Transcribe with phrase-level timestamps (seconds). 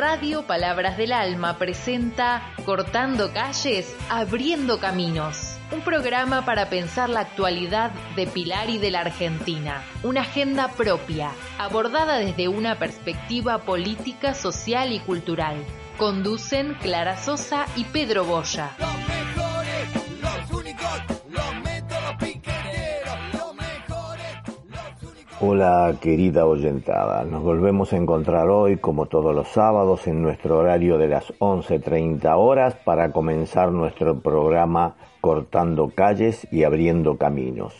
[0.00, 5.58] Radio Palabras del Alma presenta Cortando calles, abriendo caminos.
[5.72, 9.84] Un programa para pensar la actualidad de Pilar y de la Argentina.
[10.02, 15.62] Una agenda propia, abordada desde una perspectiva política, social y cultural.
[15.98, 18.70] Conducen Clara Sosa y Pedro Boya.
[25.42, 30.98] Hola querida oyentada, nos volvemos a encontrar hoy como todos los sábados en nuestro horario
[30.98, 37.72] de las 11.30 horas para comenzar nuestro programa Cortando calles y abriendo caminos,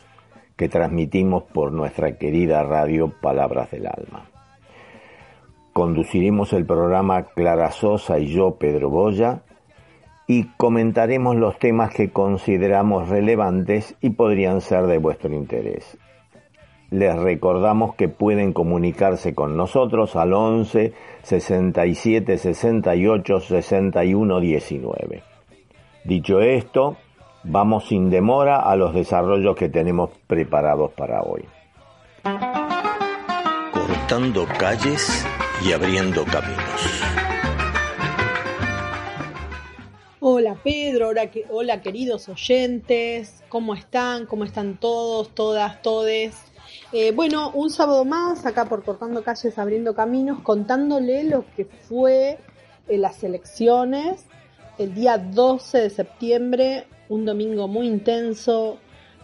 [0.57, 4.25] que transmitimos por nuestra querida radio Palabras del Alma.
[5.75, 9.43] Conduciremos el programa Clara Sosa y yo, Pedro Boya,
[10.27, 15.99] y comentaremos los temas que consideramos relevantes y podrían ser de vuestro interés
[16.91, 25.23] les recordamos que pueden comunicarse con nosotros al 11 67 68 61 19.
[26.05, 26.97] Dicho esto,
[27.45, 31.45] vamos sin demora a los desarrollos que tenemos preparados para hoy.
[33.73, 35.25] Cortando calles
[35.65, 37.05] y abriendo caminos.
[40.23, 44.27] Hola Pedro, hola, hola queridos oyentes, ¿cómo están?
[44.27, 46.50] ¿Cómo están todos, todas, todes?
[46.93, 52.39] Eh, bueno, un sábado más, acá por Cortando Calles, Abriendo Caminos, contándole lo que fue
[52.89, 54.27] eh, las elecciones
[54.77, 58.79] el día 12 de septiembre, un domingo muy intenso,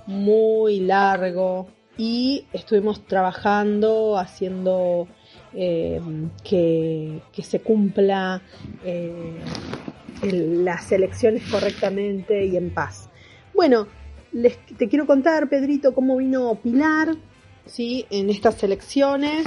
[0.06, 5.08] muy largo, y estuvimos trabajando, haciendo
[5.54, 6.00] eh,
[6.44, 8.42] que, se cumpla
[10.22, 13.08] las elecciones correctamente y en paz.
[13.54, 13.88] Bueno,
[14.32, 17.16] les, te quiero contar, Pedrito, cómo vino Pilar
[17.66, 18.06] ¿sí?
[18.10, 19.46] en estas elecciones.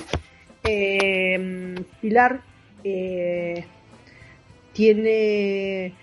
[0.63, 2.41] Eh, Pilar
[2.83, 3.65] eh,
[4.73, 5.93] tiene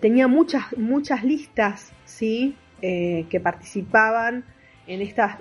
[0.00, 4.44] tenía muchas muchas listas sí eh, que participaban
[4.86, 5.38] en estas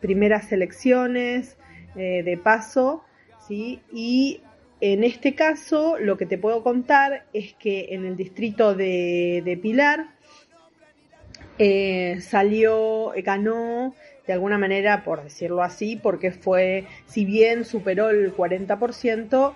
[0.00, 1.56] primeras elecciones
[1.94, 3.04] de paso
[3.46, 4.40] sí y
[4.80, 9.56] en este caso lo que te puedo contar es que en el distrito de, de
[9.56, 10.10] Pilar
[12.20, 13.94] salió ganó
[14.28, 19.54] de alguna manera, por decirlo así, porque fue, si bien superó el 40%,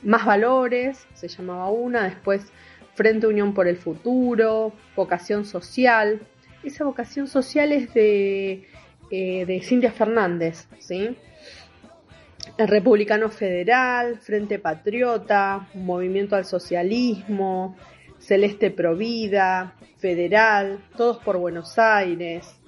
[0.03, 2.53] Más valores, se llamaba una, después
[2.95, 6.21] Frente Unión por el Futuro, Vocación Social.
[6.65, 8.67] Esa vocación social es de,
[9.11, 11.17] eh, de Cintia Fernández, ¿sí?
[12.57, 17.77] Republicano Federal, Frente Patriota, Movimiento al Socialismo,
[18.19, 22.59] Celeste Provida, Federal, Todos por Buenos Aires,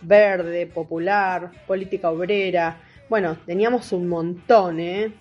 [0.00, 5.12] Verde, Popular, Política Obrera, bueno, teníamos un montón, ¿eh?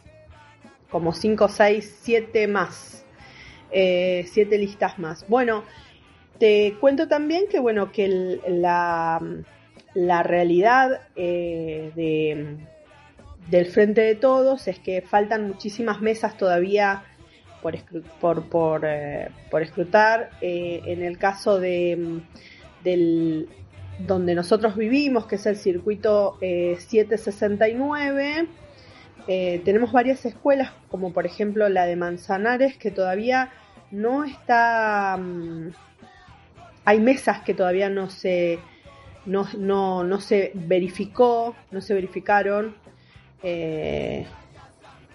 [0.90, 3.06] Como 5, 6, 7 más.
[3.72, 5.28] 7 eh, listas más.
[5.28, 5.64] Bueno,
[6.40, 9.22] te cuento también que, bueno, que la,
[9.94, 12.58] la, realidad eh, de,
[13.50, 17.04] del Frente de Todos es que faltan muchísimas mesas todavía
[17.62, 17.76] por,
[18.22, 20.32] por, por, eh, por escrutar.
[20.42, 22.22] en el caso de,
[22.84, 23.50] del
[24.00, 28.48] donde nosotros vivimos, que es el circuito 769, eh,
[29.28, 33.52] eh, tenemos varias escuelas, como por ejemplo la de Manzanares, que todavía
[33.92, 35.72] no está, mm,
[36.84, 38.60] hay mesas que todavía no se,
[39.26, 42.76] no, no, no se verificó, no se verificaron
[43.42, 44.26] eh,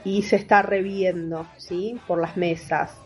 [0.04, 2.00] y se está reviendo, ¿sí?
[2.06, 2.96] Por las mesas.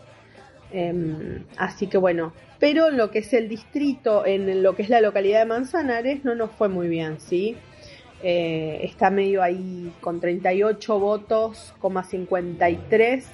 [0.77, 4.99] Em, así que bueno, pero lo que es el distrito, en lo que es la
[4.99, 7.55] localidad de Manzanares, no nos fue muy bien, ¿sí?
[8.21, 11.73] Eh, está medio ahí con 38 votos,
[12.09, 13.25] 53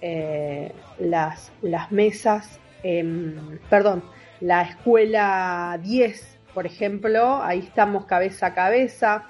[0.00, 4.02] eh, las, las mesas, em, perdón,
[4.40, 9.24] la escuela 10, por ejemplo, ahí estamos cabeza a cabeza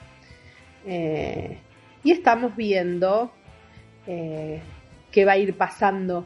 [0.87, 1.59] eh,
[2.05, 3.33] y estamos viendo
[4.07, 6.25] qué va a ir pasando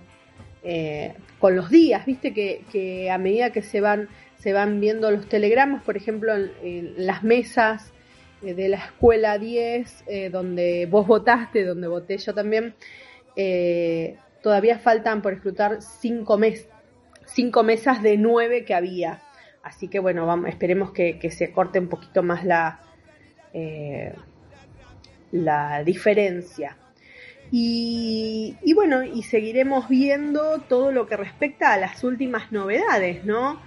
[0.62, 4.08] eh, con los días, viste que, a medida que se van,
[4.38, 7.92] se van viendo los telegramas, por ejemplo, en, las mesas
[8.42, 12.74] de la escuela 10, donde vos votaste, donde voté yo también,
[14.42, 16.66] todavía faltan por escrutar cinco meses
[17.34, 19.22] cinco mesas de nueve que había.
[19.62, 22.80] Así que bueno, vamos, esperemos que, se corte un poquito más la,
[23.52, 24.14] eh,
[25.32, 26.76] la diferencia.
[27.52, 33.60] Y, bueno, y seguiremos viendo todo lo que respecta a las últimas novedades, ¿no?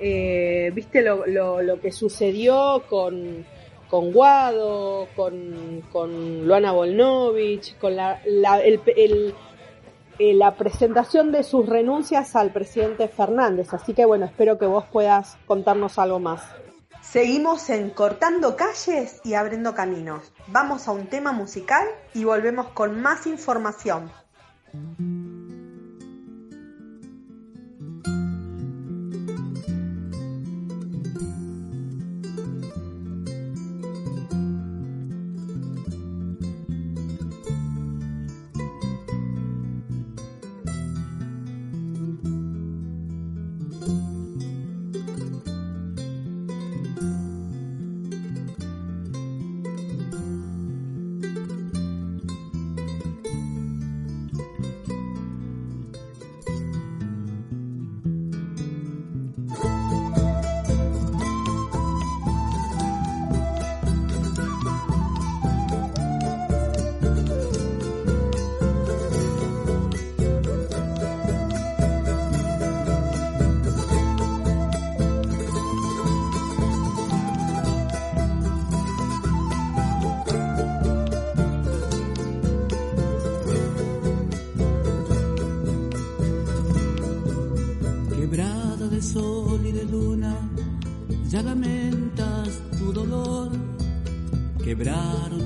[0.00, 3.44] Eh, ¿Viste lo, lo, que sucedió con,
[3.90, 9.34] con Guado, con, con Luana Volnovich, con la, el,
[10.18, 13.74] eh, la presentación de sus renuncias al presidente Fernández.
[13.74, 16.42] Así que bueno, espero que vos puedas contarnos algo más.
[17.10, 20.32] Seguimos en Cortando Calles y Abriendo Caminos.
[20.48, 24.10] Vamos a un tema musical y volvemos con más información.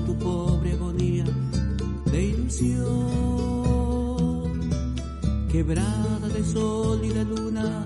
[0.05, 1.25] tu pobre agonía
[2.11, 2.81] de ilusión.
[5.51, 7.85] Quebrada de sol y de luna,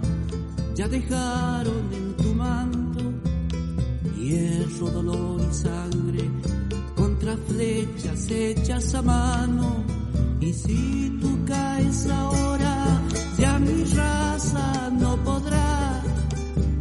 [0.75, 2.85] ya dejaron en tu manto
[4.25, 6.29] hierro, dolor y sangre
[6.95, 9.83] contra flechas hechas a mano.
[10.39, 13.01] Y si tú caes ahora,
[13.37, 16.03] ya mi raza no podrá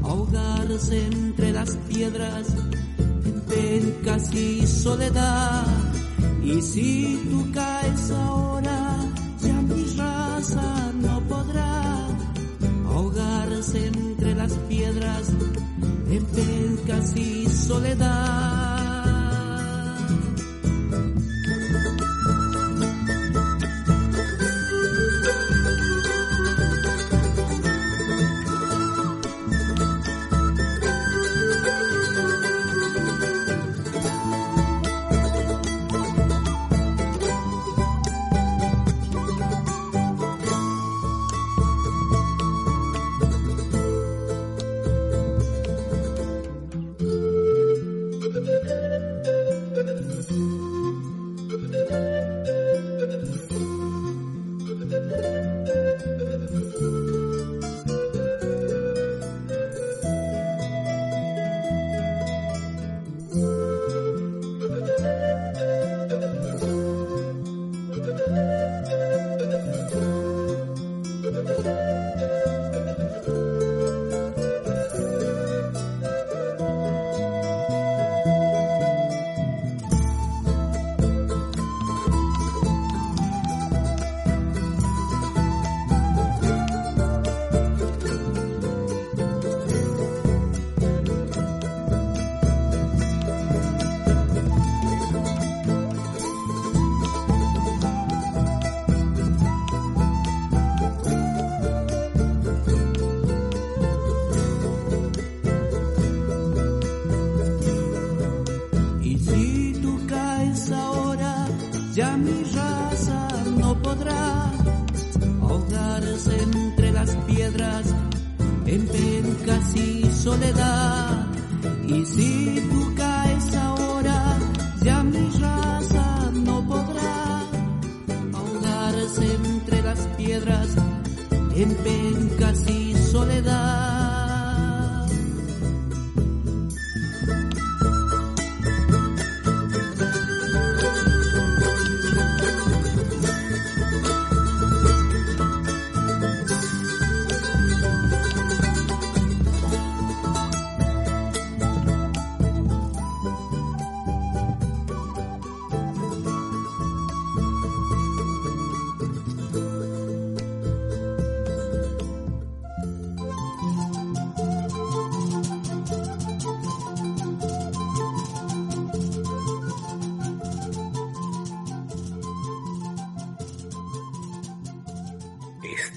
[0.02, 2.63] ahogarse entre las piedras
[3.54, 5.66] pencas y soledad.
[6.42, 8.96] Y si tú caes ahora,
[9.40, 12.08] ya mi raza no podrá
[12.86, 15.28] ahogarse entre las piedras
[16.10, 18.73] en pencas y soledad.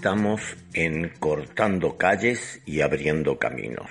[0.07, 3.89] Estamos en Cortando Calles y Abriendo Caminos.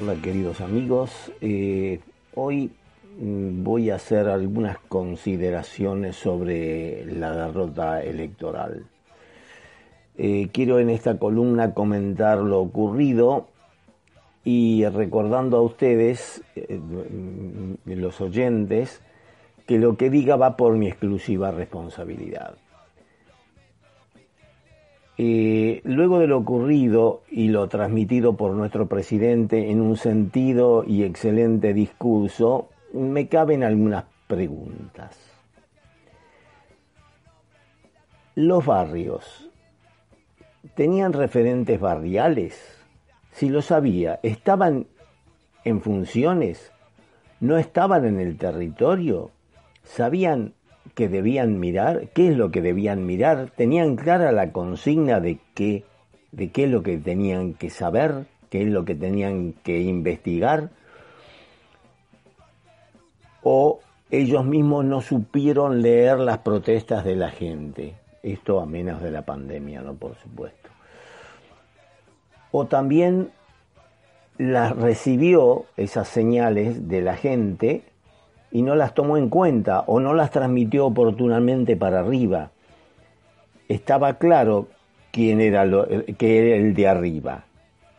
[0.00, 1.98] Hola queridos amigos, eh,
[2.36, 2.70] hoy
[3.18, 8.86] mm, voy a hacer algunas consideraciones sobre la derrota electoral.
[10.16, 13.48] Eh, quiero en esta columna comentar lo ocurrido
[14.44, 19.02] y recordando a ustedes, eh, mm, los oyentes,
[19.66, 22.54] que lo que diga va por mi exclusiva responsabilidad.
[25.16, 31.04] Eh, luego de lo ocurrido y lo transmitido por nuestro presidente en un sentido y
[31.04, 35.16] excelente discurso, me caben algunas preguntas.
[38.34, 39.48] Los barrios,
[40.74, 42.60] ¿tenían referentes barriales?
[43.30, 44.88] Si lo sabía, ¿estaban
[45.64, 46.72] en funciones?
[47.38, 49.30] ¿No estaban en el territorio?
[49.84, 50.54] ¿Sabían
[50.94, 55.84] que debían mirar, qué es lo que debían mirar, tenían clara la consigna de qué,
[56.32, 60.70] de qué es lo que tenían que saber, qué es lo que tenían que investigar,
[63.42, 69.10] o ellos mismos no supieron leer las protestas de la gente, esto a menos de
[69.10, 69.94] la pandemia, ¿no?
[69.94, 70.70] Por supuesto.
[72.52, 73.30] O también
[74.38, 77.82] las recibió esas señales de la gente
[78.54, 82.52] y no las tomó en cuenta o no las transmitió oportunamente para arriba.
[83.68, 84.68] Estaba claro
[85.10, 87.46] quién era lo, que era el de arriba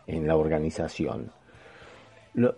[0.06, 1.30] en la organización.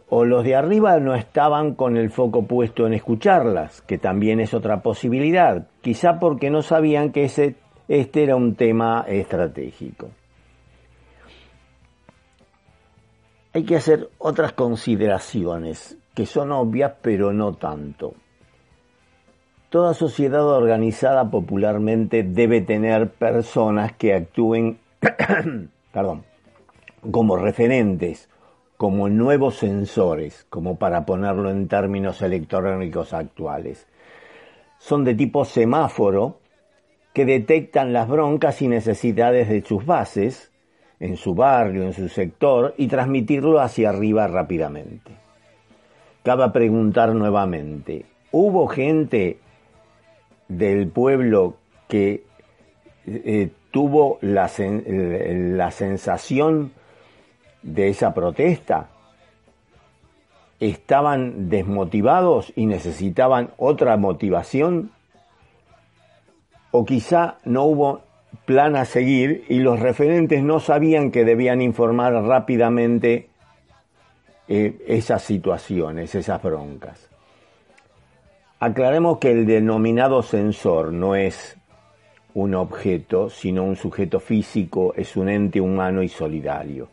[0.08, 4.54] o los de arriba no estaban con el foco puesto en escucharlas, que también es
[4.54, 7.56] otra posibilidad, quizá porque no sabían que ese,
[7.88, 10.10] este era un tema estratégico.
[13.52, 18.14] Hay que hacer otras consideraciones que son obvias pero no tanto.
[19.68, 24.80] Toda sociedad organizada popularmente debe tener personas que actúen
[25.92, 26.24] perdón,
[27.12, 28.28] como referentes,
[28.76, 33.86] como nuevos sensores, como para ponerlo en términos electrónicos actuales.
[34.78, 36.40] Son de tipo semáforo
[37.12, 40.50] que detectan las broncas y necesidades de sus bases
[40.98, 45.27] en su barrio, en su sector y transmitirlo hacia arriba rápidamente.
[46.28, 49.38] Cabe preguntar nuevamente, ¿hubo gente
[50.46, 51.56] del pueblo
[51.88, 52.22] que
[53.06, 56.72] eh, tuvo la, la sensación
[57.62, 58.90] de esa protesta?
[60.60, 64.90] ¿Estaban desmotivados y necesitaban otra motivación?
[66.72, 68.02] ¿O quizá no hubo
[68.44, 73.30] plan a seguir y los referentes no sabían que debían informar rápidamente
[74.48, 77.10] eh, esas situaciones, esas broncas.
[78.60, 81.56] Aclaremos que el denominado sensor no es
[82.34, 86.88] un objeto, sino un sujeto físico, es un ente humano y solidario,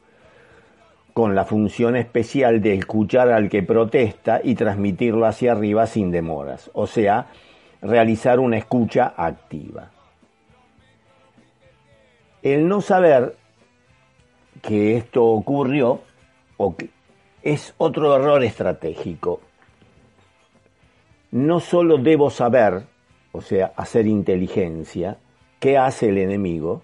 [1.14, 6.70] con la función especial de escuchar al que protesta y transmitirlo hacia arriba sin demoras,
[6.74, 7.28] o sea,
[7.82, 9.92] realizar una escucha activa.
[12.44, 13.38] El no saber
[14.62, 16.02] que esto ocurrió
[16.58, 16.90] o que,
[17.46, 19.40] es otro error estratégico.
[21.32, 22.88] No solo debo saber,
[23.32, 25.18] o sea, hacer inteligencia,
[25.60, 26.82] qué hace el enemigo,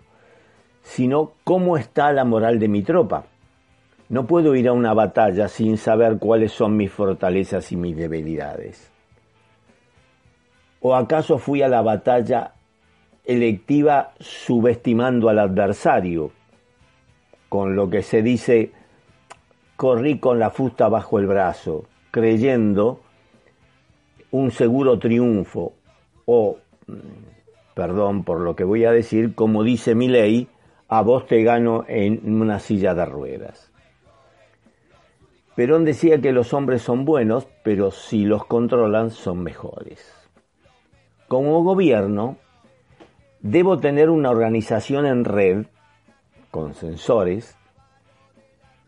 [0.83, 3.25] sino cómo está la moral de mi tropa.
[4.09, 8.91] No puedo ir a una batalla sin saber cuáles son mis fortalezas y mis debilidades.
[10.79, 12.53] ¿O acaso fui a la batalla
[13.25, 16.31] electiva subestimando al adversario,
[17.49, 18.73] con lo que se dice
[19.81, 22.99] corrí con la fusta bajo el brazo, creyendo
[24.29, 25.73] un seguro triunfo
[26.25, 26.93] o, mm,
[27.73, 30.47] perdón por lo que voy a decir, como dice mi ley,
[30.87, 33.71] a vos te gano en una silla de ruedas.
[35.55, 40.13] Perón decía que los hombres son buenos, pero si los controlan son mejores.
[41.27, 42.37] Como gobierno,
[43.39, 45.65] debo tener una organización en red
[46.51, 47.57] con sensores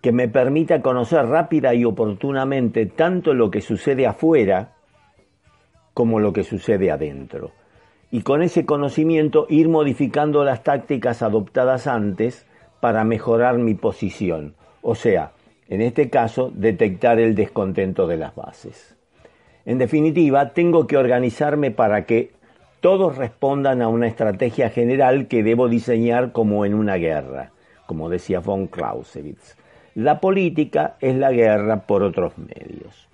[0.03, 4.73] que me permita conocer rápida y oportunamente tanto lo que sucede afuera
[5.93, 7.51] como lo que sucede adentro.
[8.11, 12.45] Y con ese conocimiento ir modificando las tácticas adoptadas antes
[12.81, 14.55] para mejorar mi posición.
[14.81, 15.31] O sea,
[15.69, 18.97] en este caso, detectar el descontento de las bases.
[19.65, 22.33] En definitiva, tengo que organizarme para que
[22.81, 27.51] todos respondan a una estrategia general que debo diseñar como en una guerra,
[27.85, 29.62] como decía von Clausewitz.
[29.95, 33.07] La política es la guerra por otros medios.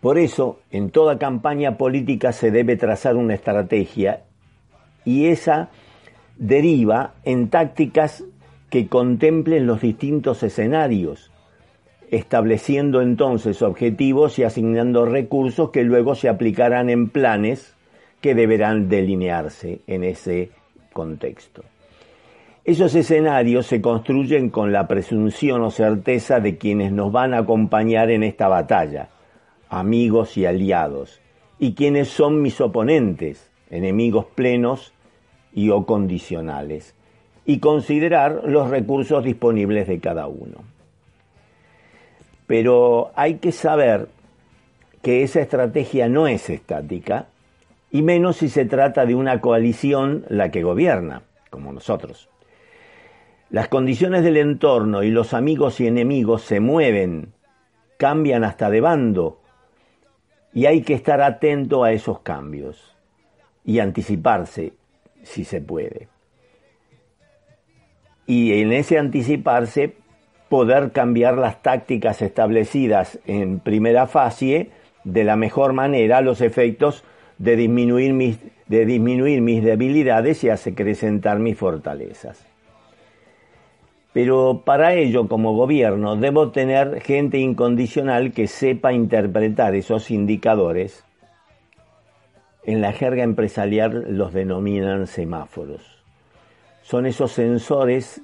[0.00, 4.22] Por eso, en toda campaña política se debe trazar una estrategia
[5.04, 5.70] y esa
[6.36, 8.24] deriva en tácticas
[8.70, 11.32] que contemplen los distintos escenarios,
[12.10, 17.74] estableciendo entonces objetivos y asignando recursos que luego se aplicarán en planes
[18.20, 20.50] que deberán delinearse en ese
[20.92, 21.64] contexto.
[22.68, 28.10] Esos escenarios se construyen con la presunción o certeza de quienes nos van a acompañar
[28.10, 29.08] en esta batalla,
[29.70, 31.18] amigos y aliados,
[31.58, 34.92] y quienes son mis oponentes, enemigos plenos
[35.54, 36.94] y o condicionales,
[37.46, 40.58] y considerar los recursos disponibles de cada uno.
[42.46, 44.08] Pero hay que saber
[45.00, 47.28] que esa estrategia no es estática,
[47.90, 52.28] y menos si se trata de una coalición la que gobierna, como nosotros.
[53.50, 57.32] Las condiciones del entorno y los amigos y enemigos se mueven,
[57.96, 59.40] cambian hasta de bando,
[60.52, 62.96] y hay que estar atento a esos cambios
[63.64, 64.72] y anticiparse
[65.22, 66.08] si se puede
[68.28, 69.94] y en ese anticiparse
[70.50, 74.68] poder cambiar las tácticas establecidas en primera fase
[75.02, 77.04] de la mejor manera los efectos
[77.38, 82.47] de disminuir mis, de disminuir mis debilidades y acrecentar mis fortalezas.
[84.12, 91.04] Pero para ello, como gobierno, debo tener gente incondicional que sepa interpretar esos indicadores.
[92.64, 95.98] En la jerga empresarial los denominan semáforos
[96.88, 98.22] son esos sensores,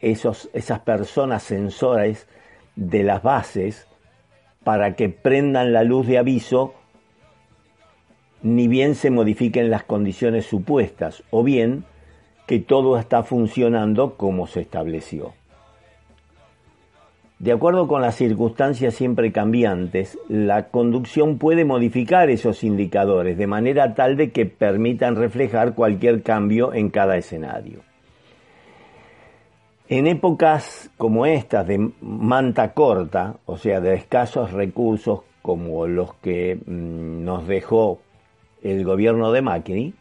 [0.00, 2.28] esos, esas personas sensores
[2.76, 3.88] de las bases
[4.62, 6.74] para que prendan la luz de aviso
[8.42, 11.84] ni bien se modifiquen las condiciones supuestas o bien
[12.46, 15.32] que todo está funcionando como se estableció.
[17.38, 23.94] De acuerdo con las circunstancias siempre cambiantes, la conducción puede modificar esos indicadores de manera
[23.94, 27.80] tal de que permitan reflejar cualquier cambio en cada escenario.
[29.88, 36.56] En épocas como estas de manta corta, o sea, de escasos recursos como los que
[36.56, 37.98] mm, nos dejó
[38.62, 39.94] el gobierno de Macri,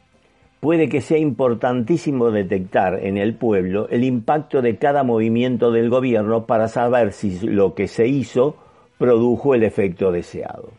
[0.64, 6.46] puede que sea importantísimo detectar en el pueblo el impacto de cada movimiento del gobierno
[6.46, 8.56] para saber si lo que se hizo
[8.98, 10.70] produjo el efecto deseado.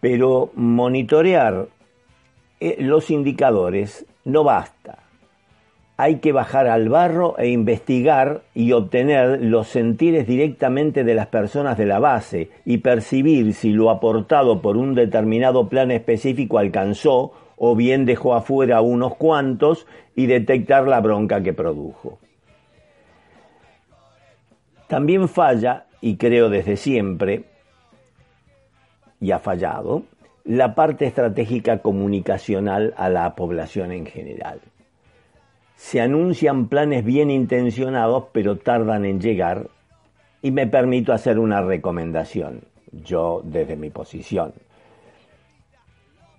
[0.00, 1.66] Pero monitorear
[2.60, 4.99] eh, los indicadores no basta.
[6.02, 11.76] Hay que bajar al barro e investigar y obtener los sentires directamente de las personas
[11.76, 17.76] de la base y percibir si lo aportado por un determinado plan específico alcanzó o
[17.76, 19.86] bien dejó afuera unos cuantos
[20.16, 22.18] y detectar la bronca que produjo.
[24.86, 27.44] También falla, y creo desde siempre,
[29.20, 30.04] y ha fallado,
[30.44, 34.60] la parte estratégica comunicacional a la población en general.
[35.82, 39.68] Se anuncian planes bien intencionados, pero tardan en llegar,
[40.42, 42.60] y me permito hacer una recomendación,
[42.92, 44.52] yo desde mi posición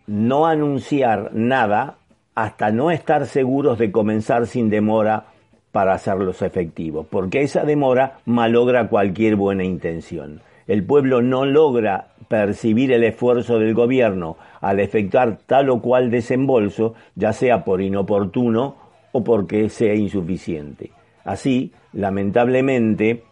[0.05, 1.97] no anunciar nada
[2.35, 5.25] hasta no estar seguros de comenzar sin demora
[5.71, 10.41] para hacerlos efectivos, porque esa demora malogra cualquier buena intención.
[10.67, 16.93] El pueblo no logra percibir el esfuerzo del gobierno al efectuar tal o cual desembolso,
[17.15, 18.80] ya sea por inoportuno
[19.11, 20.91] o porque sea insuficiente.
[21.23, 23.23] Así, lamentablemente,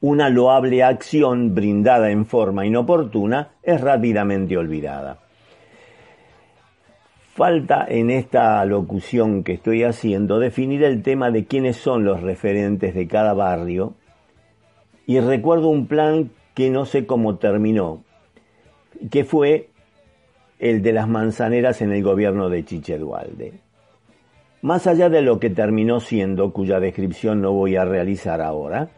[0.00, 5.18] una loable acción brindada en forma inoportuna es rápidamente olvidada.
[7.34, 12.94] Falta en esta locución que estoy haciendo definir el tema de quiénes son los referentes
[12.94, 13.94] de cada barrio
[15.06, 18.04] y recuerdo un plan que no sé cómo terminó,
[19.10, 19.70] que fue
[20.58, 23.63] el de las manzaneras en el gobierno de Chiche Dualde.
[24.64, 28.88] Más allá de lo que terminó siendo, cuya descripción no voy a realizar ahora,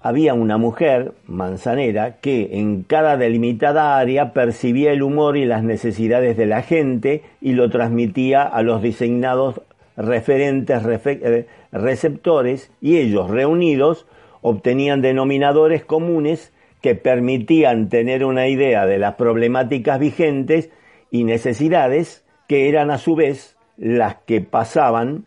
[0.00, 6.36] había una mujer, manzanera, que en cada delimitada área percibía el humor y las necesidades
[6.36, 9.62] de la gente y lo transmitía a los designados
[9.96, 14.06] referentes eh, receptores y ellos reunidos
[14.42, 20.70] obtenían denominadores comunes que permitían tener una idea de las problemáticas vigentes
[21.10, 25.26] y necesidades que eran a su vez las que pasaban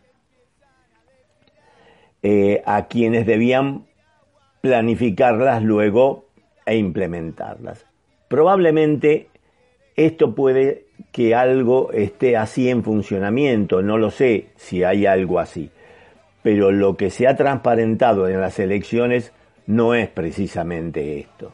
[2.23, 3.85] eh, a quienes debían
[4.61, 6.25] planificarlas luego
[6.65, 7.85] e implementarlas.
[8.27, 9.27] Probablemente
[9.95, 15.71] esto puede que algo esté así en funcionamiento, no lo sé si hay algo así,
[16.43, 19.31] pero lo que se ha transparentado en las elecciones
[19.65, 21.53] no es precisamente esto.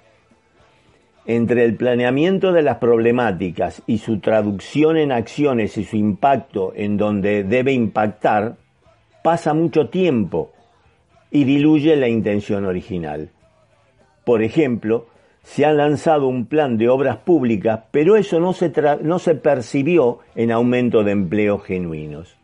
[1.25, 6.97] Entre el planeamiento de las problemáticas y su traducción en acciones y su impacto en
[6.97, 8.57] donde debe impactar,
[9.23, 10.51] pasa mucho tiempo
[11.31, 13.29] y diluye la intención original.
[14.25, 15.07] Por ejemplo,
[15.43, 20.19] se ha lanzado un plan de obras públicas, pero eso no se, no se percibió
[20.36, 22.38] en aumento de empleos genuinos.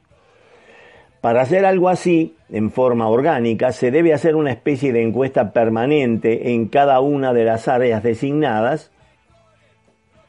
[1.22, 6.54] Para hacer algo así, en forma orgánica, se debe hacer una especie de encuesta permanente
[6.54, 8.90] en cada una de las áreas designadas,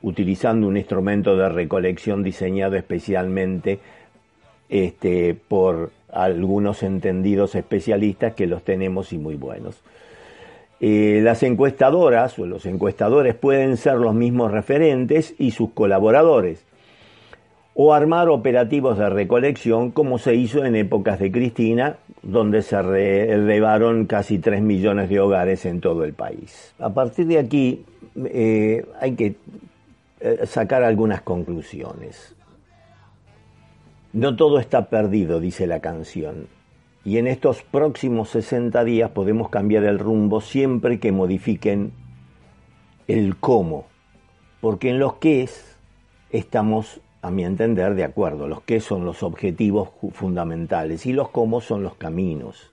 [0.02, 3.78] utilizando un instrumento de recolección diseñado especialmente
[4.68, 9.80] este, por algunos entendidos especialistas que los tenemos y muy buenos.
[10.80, 16.64] Eh, las encuestadoras o los encuestadores pueden ser los mismos referentes y sus colaboradores,
[17.82, 24.04] o armar operativos de recolección como se hizo en épocas de Cristina, donde se relevaron
[24.04, 26.74] casi 3 millones de hogares en todo el país.
[26.78, 27.86] A partir de aquí
[28.22, 29.36] eh, hay que
[30.20, 32.36] eh, sacar algunas conclusiones.
[34.12, 36.48] No todo está perdido, dice la canción,
[37.02, 41.92] y en estos próximos 60 días podemos cambiar el rumbo siempre que modifiquen
[43.08, 43.86] el cómo,
[44.60, 45.48] porque en los qué
[46.30, 48.48] estamos, a mi entender, de acuerdo.
[48.48, 52.72] Los qué son los objetivos fundamentales y los cómo son los caminos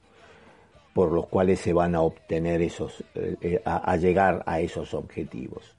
[0.94, 5.76] por los cuales se van a obtener esos, eh, eh, a llegar a esos objetivos.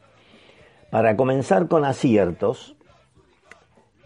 [0.90, 2.76] Para comenzar con aciertos,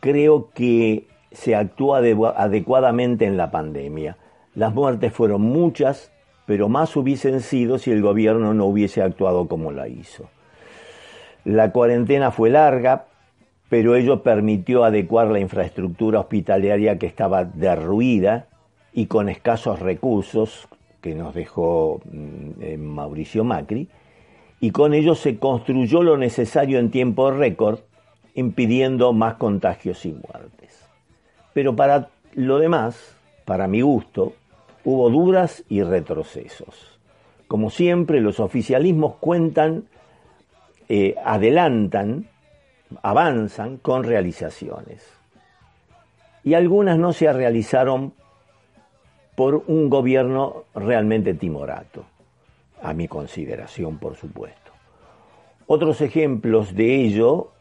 [0.01, 4.17] creo que se actuó adecuadamente en la pandemia.
[4.55, 6.13] Las muertes fueron muchas,
[6.45, 10.29] pero más hubiesen sido si el gobierno no hubiese actuado como la hizo.
[11.45, 13.07] La cuarentena fue larga,
[13.73, 18.45] pero ello permitió adecuar la infraestructura hospitalaria que estaba derruida
[18.93, 20.69] y con escasos recursos
[21.01, 23.89] que nos dejó mm, eh, Mauricio Macri,
[24.61, 27.79] y con ello se construyó lo necesario en tiempo récord,
[28.35, 30.87] impidiendo más contagios y muertes.
[31.55, 34.35] Pero para lo demás, para mi gusto,
[34.85, 36.99] hubo duras y retrocesos.
[37.49, 39.85] Como siempre, los oficialismos cuentan,
[40.91, 42.27] eh, adelantan,
[43.03, 45.03] avanzan con realizaciones.
[46.45, 48.13] Y algunas no se realizaron
[49.35, 52.05] por un gobierno realmente timorato,
[52.83, 54.73] a mi consideración, por supuesto.
[55.67, 57.53] Otros ejemplos de ello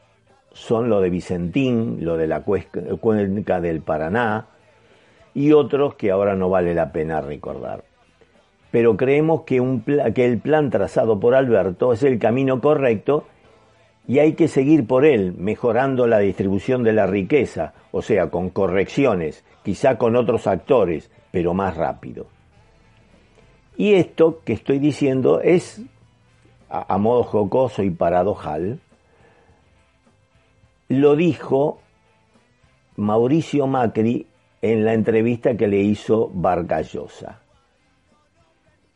[0.52, 4.48] son lo de Vicentín, lo de la cuenca del Paraná
[5.34, 7.84] y otros que ahora no vale la pena recordar.
[8.70, 13.26] Pero creemos que, un que el plan trazado por Alberto es el camino correcto
[14.08, 18.50] y hay que seguir por él, mejorando la distribución de la riqueza, o sea, con
[18.50, 22.28] correcciones, quizá con otros actores, pero más rápido.
[23.78, 25.82] Y esto que estoy diciendo es,
[26.70, 28.80] a modo jocoso y paradojal,
[30.90, 31.80] lo dijo
[32.98, 34.28] Mauricio Macri
[34.62, 37.42] en la entrevista que le hizo Vargallosa.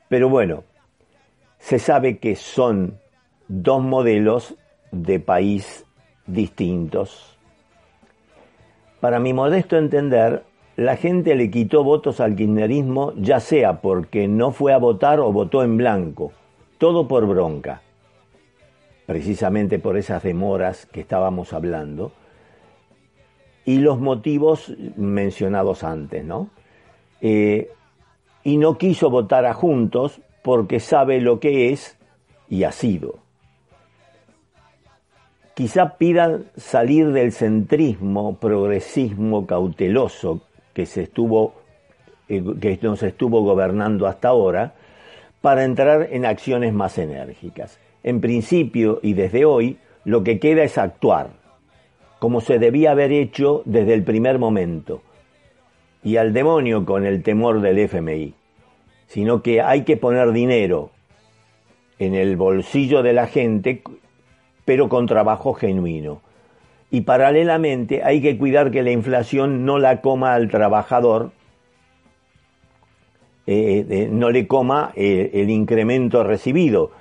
[0.09, 0.63] Pero bueno,
[1.57, 2.99] se sabe que son
[3.47, 4.55] dos modelos
[5.03, 5.85] de país
[6.25, 7.37] distintos.
[8.99, 10.43] Para mi modesto entender,
[10.75, 15.31] la gente le quitó votos al kirchnerismo ya sea porque no fue a votar o
[15.31, 16.31] votó en blanco,
[16.77, 17.81] todo por bronca
[19.05, 22.11] precisamente por esas demoras que estábamos hablando,
[23.63, 26.49] y los motivos mencionados antes, ¿no?
[27.21, 27.71] Eh,
[28.43, 31.97] y no quiso votar a Juntos porque sabe lo que es
[32.47, 33.24] y ha sido.
[35.55, 40.41] Quizá pidan salir del centrismo, progresismo cauteloso
[40.73, 41.53] que, se estuvo,
[42.27, 44.73] eh, que nos estuvo gobernando hasta ahora,
[45.41, 47.79] para entrar en acciones más enérgicas.
[48.03, 51.31] En principio y desde hoy, Lo que queda es actuar,
[52.19, 55.01] como se debía haber hecho desde el primer momento.
[56.03, 58.35] Y al demonio con el temor del FMI,
[59.07, 60.91] sino que hay que poner dinero
[61.97, 63.81] en el bolsillo de la gente,
[64.65, 66.21] pero con trabajo genuino.
[66.91, 71.31] Y paralelamente hay que cuidar que la inflación no la coma al trabajador,
[73.47, 76.91] eh, eh, no le coma eh, el incremento recibido.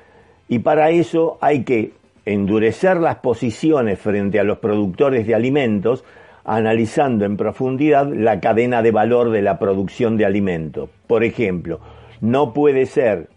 [0.48, 1.92] Y para eso hay que
[2.26, 6.04] endurecer las posiciones frente a los productores de alimentos,
[6.44, 10.90] analizando en profundidad la cadena de valor de la producción de alimentos.
[11.06, 11.80] Por ejemplo,
[12.20, 13.28] no puede ser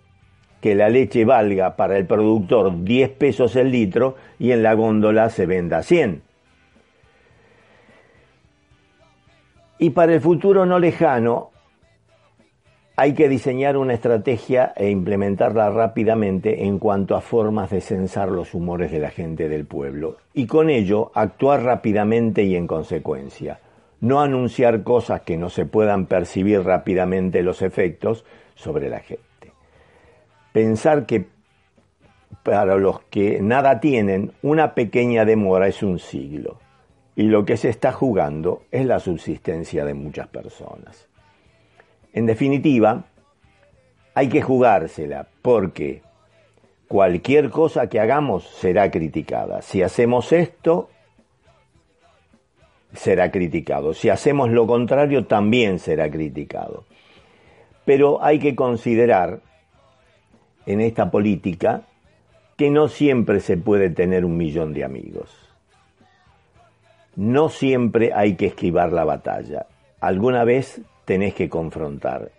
[0.68, 5.30] que la leche valga para el productor 10 pesos el litro y en la góndola
[5.30, 6.22] se venda 100.
[9.80, 11.52] Y para el futuro no lejano,
[12.98, 18.54] hay que diseñar una estrategia e implementarla rápidamente en cuanto a formas de censar los
[18.54, 23.62] humores de la gente del pueblo y con ello actuar rápidamente y en consecuencia.
[24.02, 28.26] No anunciar cosas que no se puedan percibir rápidamente los efectos
[28.56, 29.27] sobre la gente.
[30.58, 31.28] Pensar que
[32.42, 36.58] para los que nada tienen, una pequeña demora es un siglo
[37.16, 41.10] y lo que se está jugando es la subsistencia de muchas personas.
[42.12, 43.04] En definitiva,
[44.16, 46.02] hay que jugársela porque
[46.88, 49.62] cualquier cosa que hagamos será criticada.
[49.62, 50.90] Si hacemos esto,
[52.94, 53.94] será criticado.
[53.94, 56.86] Si hacemos lo contrario, también será criticado.
[57.86, 59.42] Pero hay que considerar
[60.68, 61.82] en esta política
[62.56, 65.48] que no siempre se puede tener un millón de amigos
[67.18, 69.66] no siempre hay que esquivar la batalla.
[70.00, 72.32] Alguna vez tenés que confrontar,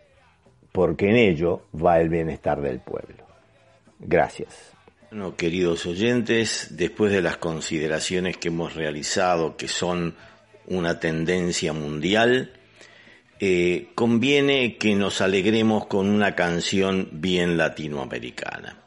[0.70, 3.24] porque en ello va el bienestar del pueblo.
[3.98, 4.72] Gracias.
[5.10, 10.14] Bueno, queridos oyentes, después de las consideraciones que hemos realizado, que son
[10.68, 12.52] una tendencia mundial,
[13.40, 18.78] eh, conviene que nos alegremos con una canción bien latinoamericana.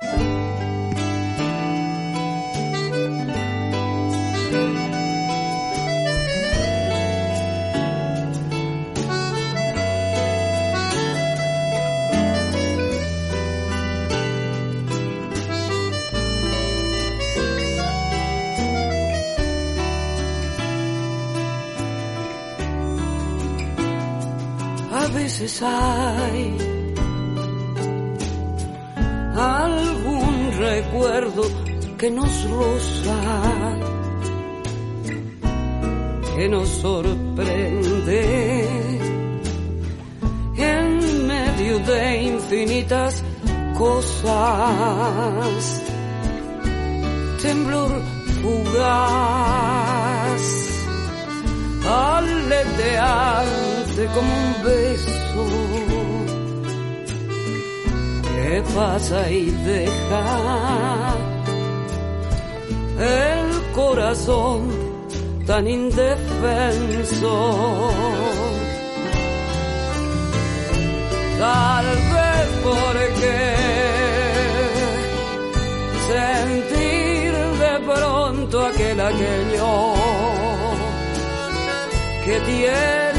[25.64, 26.56] Hay
[29.36, 31.44] algún recuerdo
[31.98, 33.20] que nos roza,
[36.36, 38.20] que nos sorprende
[40.58, 43.24] en medio de infinitas
[43.76, 44.72] cosas.
[47.42, 48.00] Temblor
[48.44, 48.82] fugaz,
[53.92, 55.46] aleteante como un beso
[58.24, 61.16] que pasa y deja
[63.00, 64.70] el corazón
[65.46, 67.34] tan indefenso.
[71.40, 73.38] Tal vez porque
[76.12, 79.94] sentir de pronto aquel aquello
[82.24, 83.11] que tiene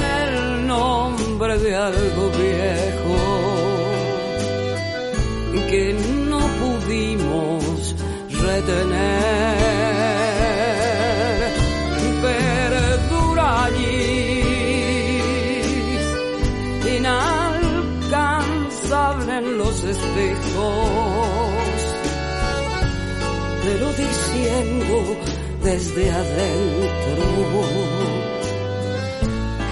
[1.33, 3.19] nombre de algo viejo
[5.71, 5.95] que
[6.29, 7.97] no pudimos
[8.29, 9.57] retener.
[12.27, 14.43] Perdura allí,
[16.99, 21.79] inalcanzable en los espejos,
[23.65, 24.97] pero diciendo
[25.63, 27.25] desde adentro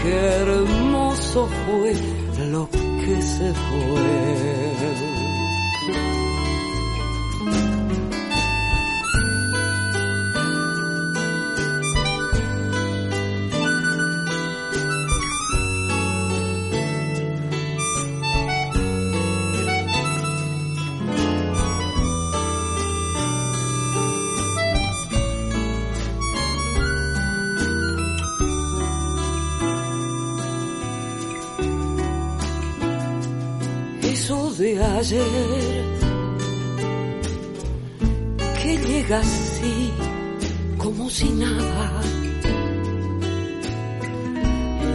[0.02, 1.94] qué hermoso fue
[2.46, 5.09] lo que se fue.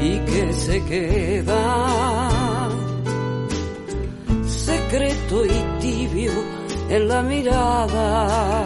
[0.02, 2.70] Y que se queda
[4.46, 6.34] secreto y tibio
[6.90, 8.66] en la mirada.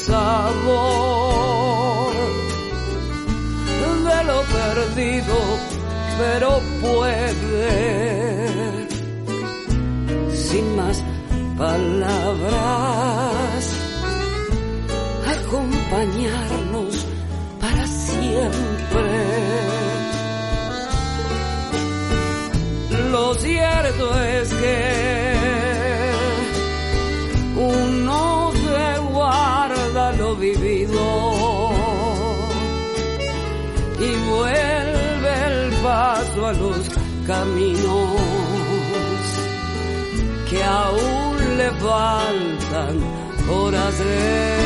[0.00, 1.00] Sabor
[4.08, 5.36] de lo perdido,
[6.18, 7.68] pero puede,
[10.34, 11.04] sin más
[11.58, 12.48] palabras,
[15.90, 17.06] acompañarnos
[17.60, 19.10] para siempre.
[23.10, 26.12] Lo cierto es que
[27.56, 31.70] uno se guarda lo vivido
[33.98, 36.88] y vuelve el paso a los
[37.26, 38.20] caminos
[40.48, 44.59] que aún le faltan por hacer,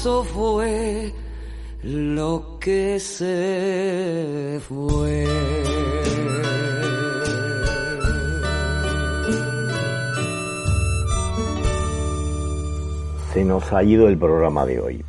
[0.00, 1.12] hermoso fue
[1.82, 5.26] lo que se fue.
[13.32, 15.04] Se nos ha ido el programa de hoy.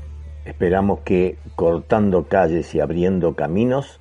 [0.46, 4.00] Esperamos que cortando calles y abriendo caminos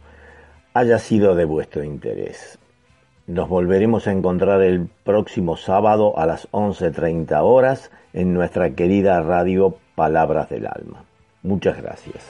[0.74, 2.58] haya sido de vuestro interés.
[3.26, 9.76] Nos volveremos a encontrar el próximo sábado a las 11.30 horas en nuestra querida radio
[10.00, 11.04] Palabras del Alma.
[11.42, 12.24] Muchas gracias.